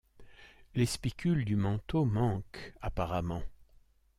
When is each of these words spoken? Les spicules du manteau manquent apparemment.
Les 0.73 0.87
spicules 0.87 1.45
du 1.45 1.55
manteau 1.55 2.05
manquent 2.05 2.73
apparemment. 2.81 3.43